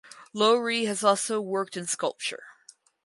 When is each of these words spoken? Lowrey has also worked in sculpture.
Lowrey 0.33 0.85
has 0.87 1.03
also 1.03 1.39
worked 1.39 1.77
in 1.77 1.85
sculpture. 1.85 2.45